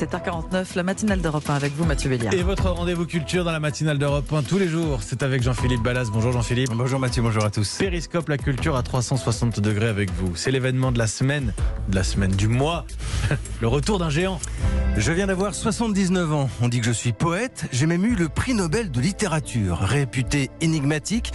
7h49, 0.00 0.76
la 0.76 0.82
matinale 0.82 1.20
d'Europe 1.20 1.44
1 1.46 1.54
avec 1.54 1.74
vous, 1.74 1.84
Mathieu 1.84 2.08
Béliard. 2.08 2.32
Et 2.32 2.42
votre 2.42 2.70
rendez-vous 2.70 3.04
culture 3.04 3.44
dans 3.44 3.52
la 3.52 3.60
matinale 3.60 3.98
d'Europe 3.98 4.32
1 4.32 4.42
tous 4.44 4.56
les 4.56 4.66
jours, 4.66 5.00
c'est 5.02 5.22
avec 5.22 5.42
Jean-Philippe 5.42 5.82
Ballas. 5.82 6.06
Bonjour 6.10 6.32
Jean-Philippe. 6.32 6.70
Bonjour 6.72 6.98
Mathieu, 6.98 7.20
bonjour 7.20 7.44
à 7.44 7.50
tous. 7.50 7.76
Périscope, 7.76 8.30
la 8.30 8.38
culture 8.38 8.76
à 8.76 8.82
360 8.82 9.60
degrés 9.60 9.88
avec 9.88 10.10
vous. 10.10 10.34
C'est 10.36 10.52
l'événement 10.52 10.90
de 10.90 10.98
la 10.98 11.06
semaine, 11.06 11.52
de 11.90 11.94
la 11.94 12.02
semaine 12.02 12.30
du 12.30 12.48
mois, 12.48 12.86
le 13.60 13.68
retour 13.68 13.98
d'un 13.98 14.08
géant. 14.08 14.40
Je 14.96 15.12
viens 15.12 15.26
d'avoir 15.26 15.54
79 15.54 16.32
ans. 16.32 16.48
On 16.62 16.68
dit 16.68 16.80
que 16.80 16.86
je 16.86 16.92
suis 16.92 17.12
poète. 17.12 17.66
J'ai 17.70 17.84
même 17.84 18.06
eu 18.06 18.14
le 18.14 18.30
prix 18.30 18.54
Nobel 18.54 18.90
de 18.90 19.00
littérature. 19.02 19.80
Réputé 19.80 20.50
énigmatique, 20.62 21.30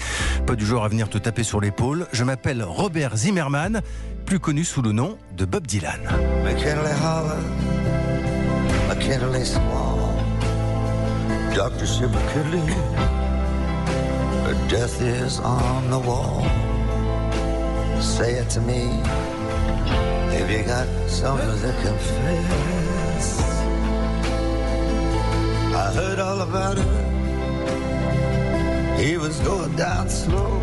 pas 0.48 0.56
du 0.56 0.66
genre 0.66 0.84
à 0.84 0.88
venir 0.88 1.08
te 1.08 1.20
taper 1.20 1.44
sur 1.44 1.62
l'épaule. 1.62 2.08
Je 2.14 2.24
m'appelle 2.24 2.64
Robert 2.64 3.16
Zimmerman, 3.16 3.82
plus 4.26 4.40
connu 4.40 4.64
sous 4.64 4.82
le 4.82 4.92
nom 4.92 5.20
de 5.38 5.46
Bob 5.46 5.68
Dylan. 5.68 6.02
Hollow, 8.96 9.08
McKinley 9.08 9.46
Small, 9.46 9.98
Dr. 11.54 11.86
Shipper 11.86 12.22
Kinley, 12.34 12.66
death 14.70 15.02
is 15.02 15.40
on 15.40 15.90
the 15.90 16.00
wall. 16.00 16.44
Say 18.02 18.34
it 18.36 18.50
to 18.52 18.62
me, 18.62 19.02
if 20.36 20.50
you 20.50 20.64
got 20.64 20.88
something 21.10 21.62
to 21.62 21.74
confess. 21.82 23.40
I 25.74 25.92
heard 25.94 26.20
all 26.20 26.42
about 26.42 26.78
it. 26.78 26.88
He 29.00 29.18
was 29.18 29.40
going 29.42 29.76
down 29.76 30.10
slow. 30.10 30.62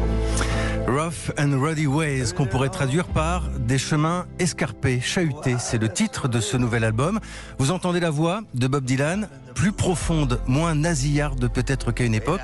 Rough 0.93 1.33
and 1.39 1.59
Ruddy 1.59 1.87
Ways, 1.87 2.35
qu'on 2.37 2.45
pourrait 2.45 2.69
traduire 2.69 3.07
par 3.07 3.49
Des 3.59 3.79
chemins 3.79 4.27
escarpés, 4.39 5.01
chahutés? 5.01 5.57
C'est 5.59 5.79
le 5.79 5.89
titre 5.89 6.29
de 6.29 6.39
ce 6.39 6.59
nouvel 6.59 6.85
album. 6.85 7.19
Vous 7.59 7.71
entendez 7.71 7.99
la 7.99 8.11
voix 8.11 8.43
de 8.53 8.67
Bob 8.67 8.85
Dylan, 8.85 9.29
plus 9.55 9.73
profonde, 9.73 10.39
moins 10.47 10.75
nasillarde 10.75 11.49
peut-être 11.49 11.93
qu'à 11.93 12.05
une 12.05 12.15
époque. 12.15 12.43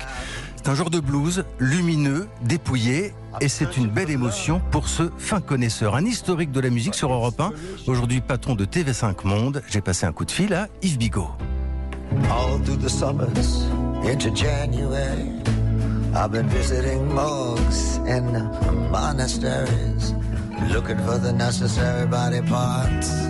C'est 0.55 0.67
un 0.67 0.75
genre 0.75 0.89
de 0.89 0.99
blues 0.99 1.45
lumineux, 1.59 2.27
dépouillé, 2.41 3.13
et 3.39 3.49
c'est 3.49 3.77
une 3.77 3.87
belle 3.87 4.09
émotion 4.09 4.61
pour 4.71 4.87
ce 4.87 5.11
fin 5.19 5.41
connaisseur. 5.41 5.95
Un 5.95 6.05
historique 6.05 6.51
de 6.51 6.59
la 6.59 6.71
musique 6.71 6.95
sur 6.95 7.13
Europe 7.13 7.39
1, 7.39 7.51
aujourd'hui 7.85 8.19
patron 8.19 8.55
de 8.55 8.65
TV5 8.65 9.27
Monde. 9.27 9.61
J'ai 9.69 9.81
passé 9.81 10.07
un 10.07 10.11
coup 10.11 10.25
de 10.25 10.31
fil 10.31 10.53
à 10.55 10.67
Yves 10.81 10.97
Bigot. 10.97 11.29
all 12.29 12.57
through 12.59 12.77
the 12.77 12.89
summers 12.89 13.63
into 14.03 14.31
January. 14.31 15.48
I've 16.15 16.31
been 16.31 16.49
visiting 16.49 17.13
monks 17.13 17.97
and 18.07 18.33
monasteries, 18.91 20.13
looking 20.73 20.97
for 20.97 21.17
the 21.19 21.31
necessary 21.31 22.07
body 22.07 22.41
parts. 22.41 23.27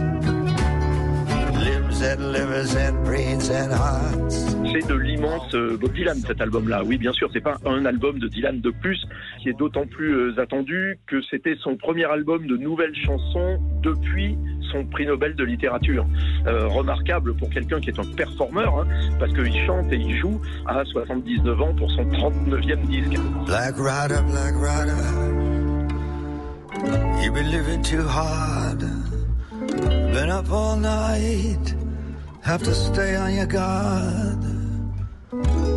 Limbs 1.60 2.02
and 2.02 2.32
livers 2.32 2.76
and 2.76 3.04
brains 3.04 3.50
and 3.50 3.74
hearts. 3.74 4.46
C'est 4.72 4.88
de 4.88 4.94
l'immense 4.94 5.54
euh, 5.56 5.78
Bob 5.78 5.92
Dylan 5.94 6.20
cet 6.26 6.42
album-là. 6.42 6.84
Oui, 6.86 6.98
bien 6.98 7.12
sûr, 7.12 7.30
c'est 7.34 7.42
pas 7.42 7.58
un 7.66 7.86
album 7.86 8.18
de 8.20 8.28
Dylan 8.28 8.62
de 8.62 8.70
plus, 8.70 9.04
qui 9.40 9.50
est 9.50 9.58
d'autant 9.58 9.86
plus 9.86 10.14
euh, 10.14 10.40
attendu 10.40 11.00
que 11.08 11.22
c'était 11.30 11.56
son 11.62 11.76
premier 11.76 12.06
album 12.06 12.48
de 12.48 12.56
nouvelles 12.56 12.96
chansons 12.96 13.60
depuis 13.84 14.38
son 14.72 14.86
prix 14.86 15.06
Nobel 15.06 15.36
de 15.36 15.44
littérature. 15.44 16.06
Euh, 16.48 16.68
remarquable 16.68 17.36
pour 17.36 17.50
quelqu'un 17.50 17.80
qui 17.80 17.90
est 17.90 18.00
un 18.00 18.06
performeur, 18.16 18.80
hein, 18.80 18.88
parce 19.20 19.34
qu'il 19.34 19.54
chante 19.66 19.92
et 19.92 19.98
il 19.98 20.18
joue 20.18 20.40
à 20.66 20.84
79 20.86 21.62
ans 21.62 21.74
pour 21.76 21.92
son 21.92 22.04
39e 22.04 22.86
disque. 22.88 23.20
Black 23.46 23.76
Rider, 23.78 24.22
Black 24.28 24.54
Rider, 24.56 24.94
you've 27.22 27.34
been 27.34 27.52
living 27.52 27.82
too 27.82 28.08
hard. 28.08 28.84
Been 30.14 30.30
up 30.30 30.52
all 30.52 30.78
night, 30.78 31.76
have 32.44 32.64
to 32.64 32.74
stay 32.74 33.18
on 33.18 33.30
your 33.30 33.46
guard. 33.46 34.40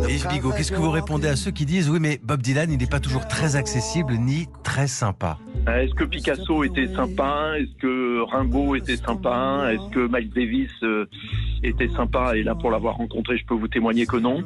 Yves 0.09 0.27
Bigot, 0.27 0.51
qu'est-ce 0.51 0.71
que 0.71 0.77
vous 0.77 0.91
répondez 0.91 1.27
à 1.27 1.35
ceux 1.35 1.51
qui 1.51 1.65
disent 1.65 1.89
oui 1.89 1.99
mais 1.99 2.19
Bob 2.23 2.41
Dylan 2.41 2.71
il 2.71 2.77
n'est 2.77 2.87
pas 2.87 2.99
toujours 2.99 3.27
très 3.27 3.55
accessible 3.55 4.13
ni 4.15 4.47
très 4.63 4.87
sympa 4.87 5.37
Est-ce 5.65 5.93
que 5.93 6.03
Picasso 6.03 6.63
était 6.65 6.87
sympa? 6.87 7.53
Est-ce 7.57 7.73
que 7.79 8.19
Rimbaud 8.21 8.75
était 8.75 8.97
sympa? 8.97 9.69
Est-ce 9.71 9.89
que 9.91 10.07
Miles 10.11 10.29
Davis 10.29 10.71
euh, 10.83 11.05
était 11.63 11.87
sympa? 11.87 12.35
Et 12.35 12.43
là, 12.43 12.53
pour 12.53 12.69
l'avoir 12.69 12.97
rencontré, 12.97 13.37
je 13.37 13.45
peux 13.45 13.53
vous 13.53 13.69
témoigner 13.69 14.05
que 14.05 14.17
non. 14.17 14.43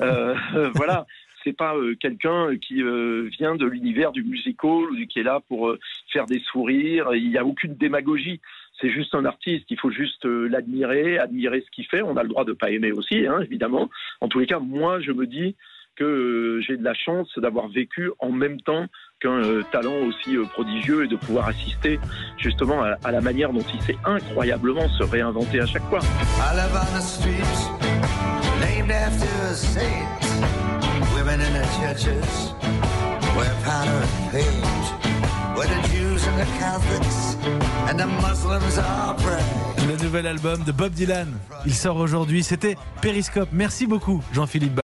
Euh, 0.00 0.34
voilà. 0.74 1.06
C'est 1.44 1.56
pas 1.56 1.76
euh, 1.76 1.94
quelqu'un 1.94 2.56
qui 2.56 2.82
euh, 2.82 3.28
vient 3.38 3.54
de 3.54 3.64
l'univers 3.64 4.10
du 4.10 4.24
musical 4.24 4.82
qui 5.08 5.20
est 5.20 5.22
là 5.22 5.40
pour 5.48 5.68
euh, 5.68 5.78
faire 6.12 6.26
des 6.26 6.40
sourires. 6.40 7.14
Il 7.14 7.30
n'y 7.30 7.38
a 7.38 7.44
aucune 7.44 7.74
démagogie. 7.74 8.40
C'est 8.80 8.90
juste 8.90 9.14
un 9.14 9.24
artiste. 9.24 9.66
Il 9.70 9.78
faut 9.78 9.92
juste 9.92 10.26
euh, 10.26 10.48
l'admirer, 10.48 11.18
admirer 11.18 11.62
ce 11.64 11.70
qu'il 11.70 11.86
fait. 11.86 12.02
On 12.02 12.16
a 12.16 12.24
le 12.24 12.28
droit 12.28 12.44
de 12.44 12.52
pas 12.52 12.70
aimer 12.70 12.90
aussi, 12.90 13.26
hein, 13.26 13.40
évidemment. 13.42 13.88
En 14.20 14.28
tous 14.28 14.40
les 14.40 14.46
cas, 14.46 14.58
moi, 14.58 15.00
je 15.00 15.12
me 15.12 15.26
dis 15.26 15.54
que 15.98 16.04
euh, 16.04 16.37
j'ai 16.60 16.76
de 16.76 16.84
la 16.84 16.94
chance 16.94 17.28
d'avoir 17.38 17.68
vécu 17.68 18.10
en 18.18 18.30
même 18.30 18.60
temps 18.60 18.86
qu'un 19.20 19.42
euh, 19.42 19.62
talent 19.72 19.96
aussi 20.06 20.36
euh, 20.36 20.44
prodigieux 20.44 21.04
et 21.04 21.08
de 21.08 21.16
pouvoir 21.16 21.48
assister 21.48 21.98
justement 22.36 22.82
à, 22.82 22.96
à 23.04 23.10
la 23.10 23.20
manière 23.20 23.52
dont 23.52 23.64
il 23.74 23.80
sait 23.82 23.96
incroyablement 24.04 24.88
se 24.88 25.02
réinventer 25.02 25.60
à 25.60 25.66
chaque 25.66 25.84
fois. 25.84 26.00
Le 39.88 40.02
nouvel 40.02 40.26
album 40.26 40.62
de 40.64 40.72
Bob 40.72 40.92
Dylan, 40.92 41.28
il 41.66 41.74
sort 41.74 41.96
aujourd'hui. 41.96 42.42
C'était 42.42 42.76
Périscope. 43.02 43.48
Merci 43.52 43.86
beaucoup 43.86 44.22
Jean-Philippe. 44.32 44.87